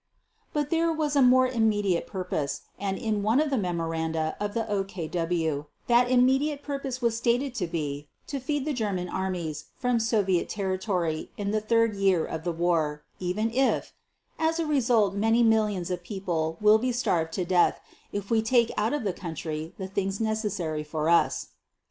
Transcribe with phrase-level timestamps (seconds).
[0.51, 4.63] But there was a more immediate purpose, and in one of the memoranda of the
[4.63, 10.49] OKW, that immediate purpose was stated to be to feed the German Armies from Soviet
[10.49, 13.93] territory in the third year of the war, even if
[14.39, 17.79] "as a result many millions of people will be starved to death
[18.11, 21.49] if we take out of the country the things necessary for us."